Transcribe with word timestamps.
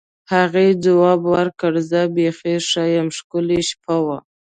هغې 0.33 0.67
ځواب 0.83 1.21
ورکړ: 1.35 1.71
زه 1.89 2.01
بیخي 2.15 2.55
ښه 2.69 2.83
یم، 2.95 3.07
ښکلې 3.17 3.59
شپه 3.69 3.95
وه. 4.05 4.17